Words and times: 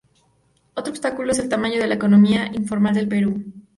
Otro 0.73 0.89
obstáculo 0.93 1.31
es 1.31 1.37
el 1.37 1.47
tamaño 1.47 1.77
de 1.77 1.85
la 1.85 1.93
economía 1.93 2.47
informal 2.55 2.95
del 2.95 3.07
Perú. 3.07 3.45